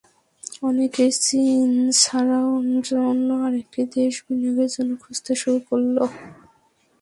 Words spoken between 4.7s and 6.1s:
জন্য খুঁজতে শুরু করল।